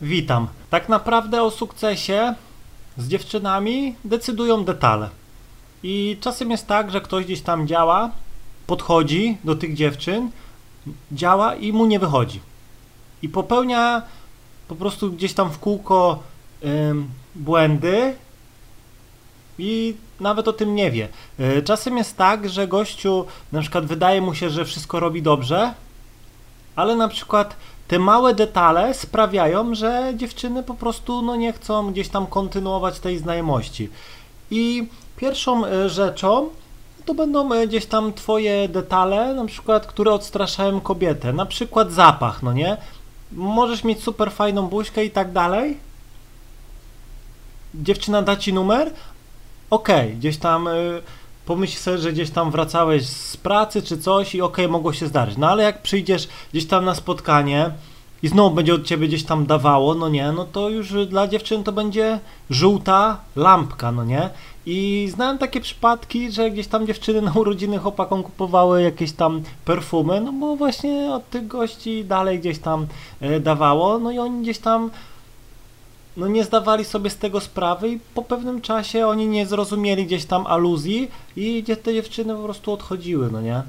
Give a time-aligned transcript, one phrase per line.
[0.00, 0.48] Witam.
[0.70, 2.34] Tak naprawdę o sukcesie
[2.96, 5.08] z dziewczynami decydują detale.
[5.82, 8.10] I czasem jest tak, że ktoś gdzieś tam działa,
[8.66, 10.30] podchodzi do tych dziewczyn,
[11.12, 12.40] działa i mu nie wychodzi.
[13.22, 14.02] I popełnia
[14.68, 16.22] po prostu gdzieś tam w kółko
[16.64, 18.14] ym, błędy
[19.58, 21.08] i nawet o tym nie wie.
[21.40, 25.74] Y, Czasem jest tak, że gościu na przykład wydaje mu się, że wszystko robi dobrze,
[26.76, 27.56] ale na przykład
[27.90, 33.18] te małe detale sprawiają, że dziewczyny po prostu no, nie chcą gdzieś tam kontynuować tej
[33.18, 33.88] znajomości.
[34.50, 36.48] I pierwszą e, rzeczą
[37.04, 41.32] to będą e, gdzieś tam twoje detale, na przykład, które odstraszają kobietę.
[41.32, 42.76] Na przykład zapach, no nie?
[43.32, 45.78] Możesz mieć super fajną buźkę i tak dalej.
[47.74, 48.92] Dziewczyna da ci numer?
[49.70, 51.02] Okej, gdzieś tam y,
[51.50, 55.36] pomyśl sobie, że gdzieś tam wracałeś z pracy czy coś i okej, mogło się zdarzyć.
[55.36, 57.70] No ale jak przyjdziesz gdzieś tam na spotkanie
[58.22, 61.64] i znowu będzie od ciebie gdzieś tam dawało, no nie, no to już dla dziewczyn
[61.64, 62.18] to będzie
[62.50, 64.30] żółta lampka, no nie?
[64.66, 70.20] I znałem takie przypadki, że gdzieś tam dziewczyny na urodziny chłopakom kupowały jakieś tam perfumy,
[70.20, 72.86] no bo właśnie od tych gości dalej gdzieś tam
[73.20, 74.90] e, dawało, no i oni gdzieś tam
[76.16, 80.24] no nie zdawali sobie z tego sprawy i po pewnym czasie oni nie zrozumieli gdzieś
[80.24, 83.62] tam aluzji i te dziewczyny po prostu odchodziły, no nie?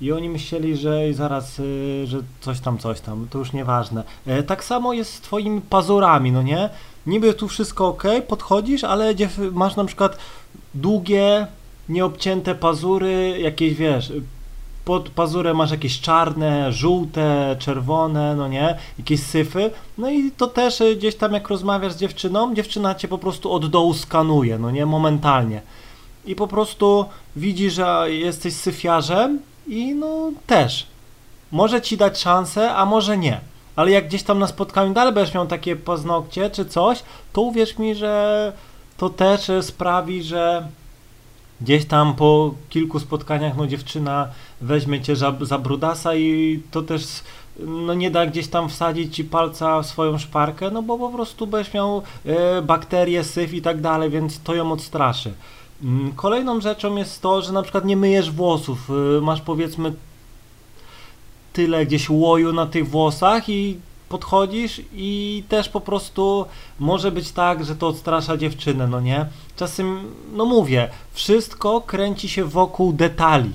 [0.00, 4.04] I oni myśleli, że zaraz, y, że coś tam, coś tam, to już nieważne.
[4.26, 6.70] E, tak samo jest z twoimi pazurami, no nie?
[7.06, 9.14] Niby tu wszystko ok, podchodzisz, ale
[9.52, 10.18] masz na przykład
[10.74, 11.46] długie,
[11.88, 14.12] nieobcięte pazury, jakieś wiesz,
[14.84, 20.80] pod pazurem masz jakieś czarne, żółte, czerwone, no nie, jakieś syfy, no i to też
[20.80, 24.70] y, gdzieś tam jak rozmawiasz z dziewczyną, dziewczyna cię po prostu od dołu skanuje, no
[24.70, 25.62] nie, momentalnie.
[26.24, 27.04] I po prostu
[27.36, 30.86] widzi, że jesteś syfiarzem i no też.
[31.52, 33.40] Może ci dać szansę, a może nie.
[33.76, 37.78] Ale jak gdzieś tam na spotkaniu dalej będziesz miał takie paznokcie czy coś, to uwierz
[37.78, 38.52] mi, że
[38.96, 40.68] to też y, sprawi, że
[41.60, 44.28] gdzieś tam po kilku spotkaniach no dziewczyna
[44.60, 47.06] weźmie cię za, za brudasa i to też
[47.66, 51.46] no nie da gdzieś tam wsadzić ci palca w swoją szparkę, no bo po prostu
[51.46, 55.32] będziesz miał e, bakterie, syf i tak dalej, więc to ją odstraszy.
[55.82, 59.92] Mm, Kolejną rzeczą jest to, że na przykład nie myjesz włosów, y, masz powiedzmy
[61.52, 63.76] tyle gdzieś łoju na tych włosach i
[64.10, 66.46] podchodzisz i też po prostu
[66.78, 69.26] może być tak, że to odstrasza dziewczynę, no nie?
[69.56, 73.52] Czasem, no mówię, wszystko kręci się wokół detali.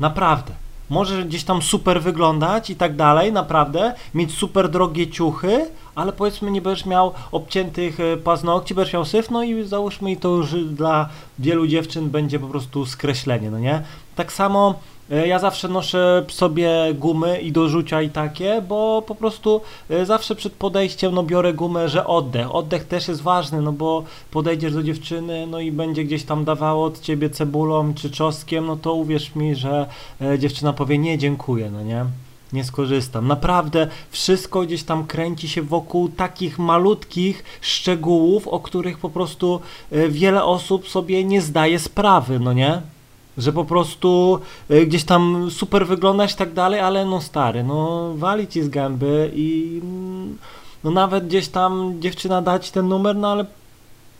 [0.00, 0.52] Naprawdę.
[0.90, 6.50] Może gdzieś tam super wyglądać i tak dalej, naprawdę, mieć super drogie ciuchy, ale powiedzmy
[6.50, 10.54] nie będziesz miał obciętych e, paznokci, będziesz miał syf, no i załóżmy i to już
[10.64, 13.82] dla wielu dziewczyn będzie po prostu skreślenie, no nie?
[14.16, 14.74] Tak samo
[15.10, 19.60] ja zawsze noszę sobie gumy i do rzucia i takie, bo po prostu
[19.90, 22.54] e, zawsze przed podejściem no biorę gumę, że oddech.
[22.54, 26.84] Oddech też jest ważny, no bo podejdziesz do dziewczyny, no i będzie gdzieś tam dawało
[26.84, 29.86] od ciebie cebulą czy czosnkiem, no to uwierz mi, że
[30.20, 32.04] e, dziewczyna powie nie, dziękuję, no nie?
[32.52, 33.28] Nie skorzystam.
[33.28, 39.60] Naprawdę wszystko gdzieś tam kręci się wokół takich malutkich szczegółów, o których po prostu
[39.92, 42.93] e, wiele osób sobie nie zdaje sprawy, no nie?
[43.38, 44.40] Że po prostu
[44.70, 48.68] y, gdzieś tam super wyglądasz i tak dalej, ale no stary, no wali ci z
[48.68, 50.38] gęby i mm,
[50.84, 53.44] no nawet gdzieś tam dziewczyna da ci ten numer, no ale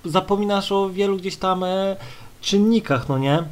[0.05, 1.97] zapominasz o wielu gdzieś tam e,
[2.41, 3.43] czynnikach, no nie?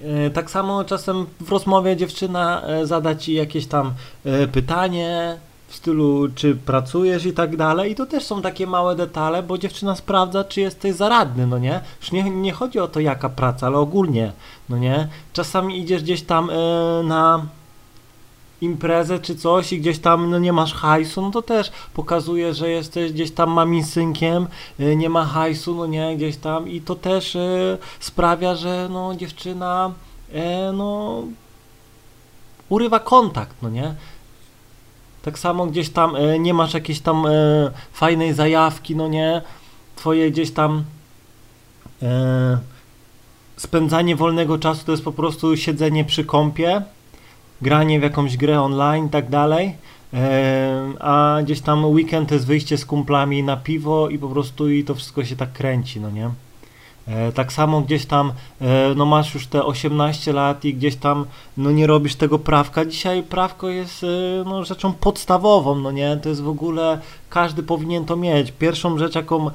[0.00, 3.92] E, Tak samo czasem w rozmowie dziewczyna e, zada ci jakieś tam
[4.24, 5.36] e, pytanie
[5.74, 9.94] stylu czy pracujesz i tak dalej i to też są takie małe detale, bo dziewczyna
[9.94, 11.80] sprawdza czy jesteś zaradny, no nie?
[12.00, 14.32] Już nie, nie chodzi o to jaka praca, ale ogólnie,
[14.68, 15.08] no nie?
[15.32, 16.54] Czasami idziesz gdzieś tam e,
[17.02, 17.46] na
[18.60, 22.70] imprezę czy coś i gdzieś tam no nie masz hajsu, no to też pokazuje, że
[22.70, 24.46] jesteś gdzieś tam maminsynkiem,
[24.78, 29.14] e, nie ma hajsu, no nie, gdzieś tam i to też e, sprawia, że no
[29.14, 29.92] dziewczyna
[30.72, 31.22] no
[32.68, 33.94] urywa kontakt, no nie?
[35.24, 37.30] Tak samo gdzieś tam e, nie masz jakiejś tam e,
[37.92, 39.42] fajnej zajawki, no nie?
[39.96, 40.84] Twoje gdzieś tam
[42.02, 42.58] e,
[43.56, 46.82] spędzanie wolnego czasu to jest po prostu siedzenie przy kąpie,
[47.62, 49.76] granie w jakąś grę online i tak dalej.
[51.00, 54.84] A gdzieś tam weekend to jest wyjście z kumplami na piwo i po prostu i
[54.84, 56.30] to wszystko się tak kręci, no nie?
[57.08, 61.26] E, tak samo gdzieś tam, e, no masz już te 18 lat i gdzieś tam,
[61.56, 62.84] no nie robisz tego prawka.
[62.84, 64.06] Dzisiaj prawko jest, e,
[64.44, 66.16] no rzeczą podstawową, no nie?
[66.22, 68.52] To jest w ogóle, każdy powinien to mieć.
[68.52, 69.50] Pierwszą rzecz, jaką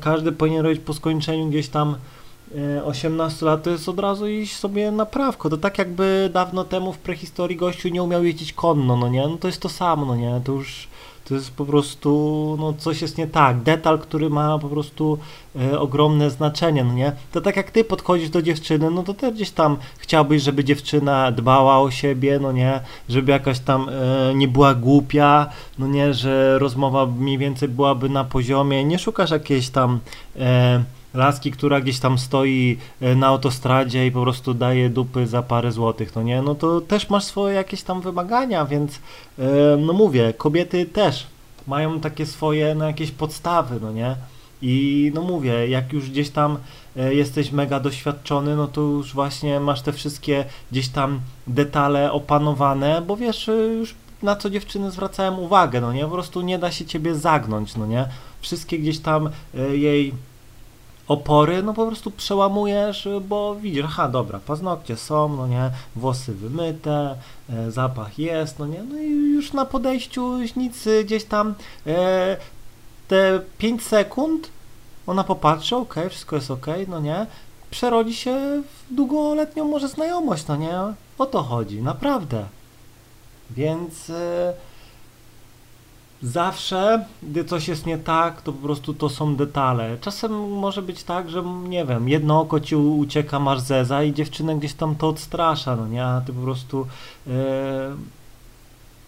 [0.00, 1.96] każdy powinien robić po skończeniu gdzieś tam
[2.56, 5.50] e, 18 lat, to jest od razu iść sobie na prawko.
[5.50, 9.28] To tak jakby dawno temu w prehistorii gościu nie umiał jeździć konno, no nie?
[9.28, 10.40] No to jest to samo, no nie?
[10.44, 10.88] To już,
[11.28, 13.62] To jest po prostu, no coś jest nie tak.
[13.62, 15.18] Detal, który ma po prostu
[15.60, 17.12] e, ogromne znaczenie, no nie?
[17.32, 21.32] To tak jak ty podchodzisz do dziewczyny, no to też gdzieś tam chciałbyś, żeby dziewczyna
[21.32, 22.80] dbała o siebie, no nie?
[23.08, 25.46] Żeby jakaś tam e, nie była głupia,
[25.78, 26.14] no nie?
[26.14, 28.84] Że rozmowa mniej więcej byłaby na poziomie.
[28.84, 30.00] Nie szukasz jakiejś tam...
[30.38, 30.82] E,
[31.14, 35.72] laski, która gdzieś tam stoi e, na autostradzie i po prostu daje dupy za parę
[35.72, 36.42] złotych, no nie?
[36.42, 39.00] No to też masz swoje jakieś tam wymagania, więc
[39.38, 39.42] e,
[39.76, 41.26] no mówię, kobiety też
[41.66, 44.16] mają takie swoje no jakieś podstawy, no nie?
[44.62, 46.58] I no mówię, jak już gdzieś tam
[46.96, 53.02] e, jesteś mega doświadczony, no to już właśnie masz te wszystkie gdzieś tam detale opanowane,
[53.06, 56.04] bo wiesz, już na co dziewczyny zwracają uwagę, no nie?
[56.04, 58.08] Po prostu nie da się ciebie zagnąć, no nie?
[58.40, 59.30] Wszystkie gdzieś tam
[59.72, 60.12] jej
[61.08, 67.16] opory, no po prostu przełamujesz, bo widzisz, aha, dobra, paznokcie są, no nie, włosy wymyte,
[67.50, 71.54] e, zapach jest, no nie, no i już na podejściu nic gdzieś tam
[71.86, 72.36] e,
[73.08, 74.48] te 5 sekund
[75.06, 77.26] ona popatrzy, ok, wszystko jest ok, no nie,
[77.70, 80.78] przerodzi się w długoletnią może znajomość, no nie,
[81.18, 82.44] o to chodzi, naprawdę.
[83.50, 84.12] Więc...
[86.22, 89.98] E, Zawsze, gdy coś jest nie tak, to po prostu to są detale.
[90.00, 94.56] Czasem może być tak, że nie wiem, jedno oko ci ucieka, masz zeza i dziewczynę
[94.56, 96.04] gdzieś tam to odstrasza, no nie?
[96.04, 96.86] A ty po prostu
[97.26, 97.32] yy,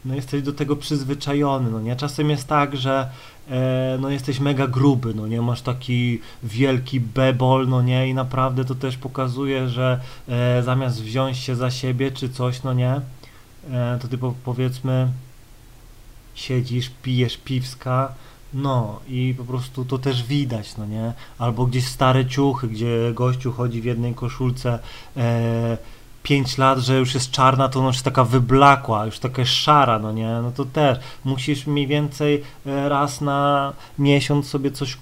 [0.04, 1.96] no jesteś do tego przyzwyczajony, no nie?
[1.96, 3.10] Czasem jest tak, że
[3.48, 3.54] yy,
[4.00, 5.42] no jesteś mega gruby, no nie?
[5.42, 8.08] Masz taki wielki bebol, no nie?
[8.08, 12.72] I naprawdę to też pokazuje, że yy, zamiast wziąć się za siebie czy coś, no
[12.72, 13.00] nie?
[14.02, 15.08] to ty po, powiedzmy
[16.40, 18.14] siedzisz, pijesz piwska,
[18.54, 21.12] no i po prostu to też widać, no nie?
[21.38, 24.78] Albo gdzieś stare ciuchy, gdzie gościu chodzi w jednej koszulce
[25.16, 25.78] e,
[26.22, 30.12] 5 lat, że już jest czarna, to ona już taka wyblakła, już taka szara, no
[30.12, 30.28] nie?
[30.42, 34.96] No to też musisz mniej więcej e, raz na miesiąc sobie coś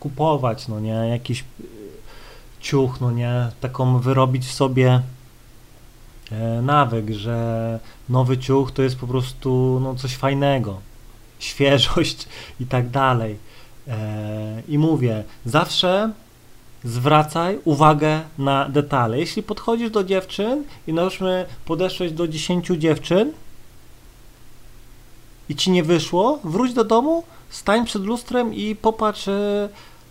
[0.00, 0.90] kupować, no nie?
[1.08, 1.44] Jakiś e,
[2.60, 3.48] ciuch, no nie?
[3.60, 5.21] Taką wyrobić sobie E,
[6.62, 10.80] nawyk, że nowy ciuch to jest po prostu no, coś fajnego,
[11.38, 12.28] świeżość
[12.60, 13.38] i tak dalej.
[13.88, 16.12] E, I mówię, zawsze
[16.84, 19.18] zwracaj uwagę na detale.
[19.18, 23.32] Jeśli podchodzisz do dziewczyn i nałóżmy podeszłeś do 10 dziewczyn
[25.48, 29.68] i ci nie wyszło, wróć do domu, stań przed lustrem i popatrz e,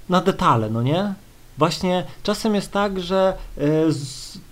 [0.09, 1.13] na detale, no nie?
[1.61, 3.61] Właśnie czasem jest tak, że e,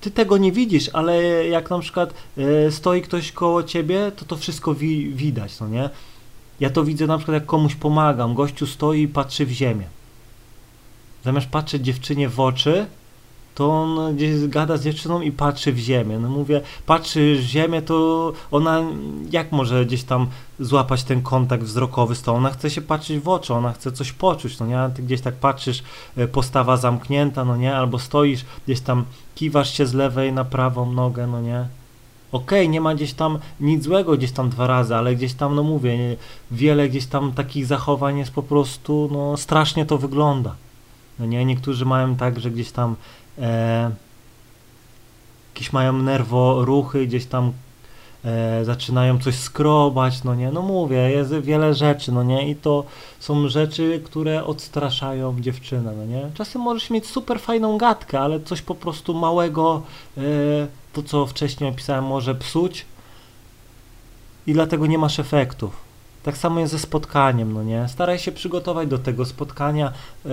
[0.02, 4.38] ty tego nie widzisz, ale jak na przykład e, stoi ktoś koło ciebie, to to
[4.38, 5.90] wszystko wi widać, no nie?
[6.60, 9.86] Ja to widzę na przykład jak komuś pomagam, gościu stoi i patrzy w ziemię.
[11.26, 12.86] Zamiast patrzeć dziewczynie w oczy,
[13.56, 16.20] to on gdzieś gada z dziewczyną i patrzy w ziemię.
[16.20, 18.84] No mówię, patrzy w ziemię, to ona
[19.32, 20.28] jak może gdzieś tam
[20.60, 22.36] złapać ten kontakt wzrokowy z tą?
[22.36, 24.90] Ona chce się patrzeć w oczy, ona chce coś poczuć, no nie?
[24.96, 25.84] Ty gdzieś tak patrzysz,
[26.18, 27.76] e, postawa zamknięta, no nie?
[27.76, 29.06] Albo stoisz, gdzieś tam
[29.36, 31.66] kiwasz się z lewej na prawą nogę, no nie?
[32.32, 35.56] Okej, okay, nie ma gdzieś tam nic złego gdzieś tam dwa razy, ale gdzieś tam,
[35.56, 36.16] no mówię, nie,
[36.52, 40.56] wiele gdzieś tam takich zachowań jest po prostu, no strasznie to wygląda.
[41.20, 42.96] No nie, niektórzy mają tak, że gdzieś tam
[43.40, 43.92] e,
[45.54, 47.54] jakieś mają nerworuchy, gdzieś tam
[48.26, 52.84] e, zaczynają coś skrobać, no nie, no mówię, jest wiele rzeczy, no nie, i to
[53.20, 56.30] są rzeczy, które odstraszają dziewczynę, no nie.
[56.34, 59.82] Czasem możesz mieć super fajną gadkę, ale coś po prostu małego,
[60.18, 60.22] e,
[60.94, 62.86] to co wcześniej opisałem, może psuć
[64.48, 65.89] i dlatego nie masz efektów.
[66.24, 67.88] Tak samo jest ze spotkaniem, no nie?
[67.88, 69.92] Staraj się przygotować do tego spotkania,
[70.26, 70.32] yy,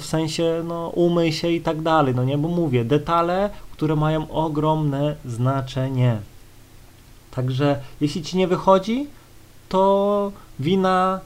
[0.00, 2.38] w sensie, no, umyj się i tak dalej, no nie?
[2.38, 6.18] Bo mówię, detale, które mają ogromne znaczenie.
[7.30, 9.06] Także jeśli ci nie wychodzi,
[9.68, 11.20] to wina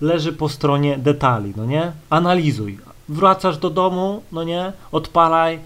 [0.00, 1.92] leży po stronie detali, no nie?
[2.10, 2.78] Analizuj.
[3.08, 4.72] Wracasz do domu, no nie?
[4.92, 5.58] Odpalaj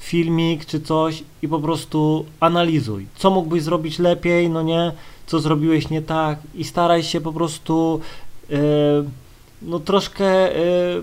[0.00, 3.06] filmik czy coś i po prostu analizuj.
[3.16, 4.92] Co mógłbyś zrobić lepiej, no nie?
[5.30, 8.00] co zrobiłeś nie tak i staraj się po prostu
[8.48, 8.58] yy,
[9.62, 11.02] no troszkę yy,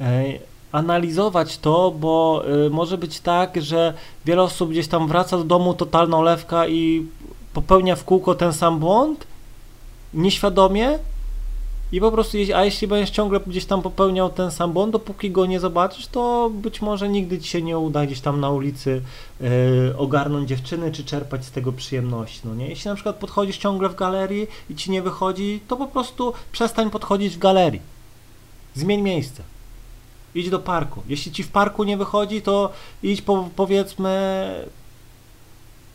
[0.00, 0.40] yy,
[0.72, 3.94] analizować to, bo może być tak, że
[4.24, 7.06] wiele osób gdzieś tam wraca do domu totalna olewka i
[7.52, 9.26] popełnia w kółko ten sam błąd
[10.14, 10.98] nieświadomie
[11.92, 15.46] i po prostu, a jeśli będziesz ciągle gdzieś tam popełniał ten sam błąd, dopóki go
[15.46, 19.02] nie zobaczysz, to być może nigdy ci się nie uda gdzieś tam na ulicy
[19.40, 19.48] yy,
[19.96, 22.68] ogarnąć dziewczyny, czy czerpać z tego przyjemności, no nie?
[22.68, 26.90] Jeśli na przykład podchodzisz ciągle w galerii i ci nie wychodzi, to po prostu przestań
[26.90, 27.80] podchodzić w galerii.
[28.74, 29.42] Zmień miejsce.
[30.34, 31.02] Idź do parku.
[31.08, 32.72] Jeśli ci w parku nie wychodzi, to
[33.02, 34.64] idź po, powiedzmy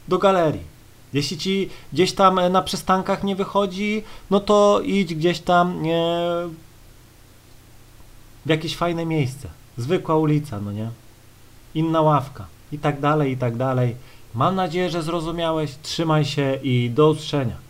[0.08, 0.77] do galerii
[1.14, 6.50] Jeśli ci gdzieś tam e, na przystankach nie wychodzi, no to idź gdzieś tam e,
[8.46, 9.48] w jakieś fajne miejsce.
[9.78, 10.90] Zwykła ulica, no nie?
[11.76, 12.46] Inna ławka.
[12.72, 13.96] I tak dalej, i tak dalej.
[14.34, 15.76] Mam nadzieję, że zrozumiałeś.
[15.82, 17.67] Trzymaj się i do usłyszenia.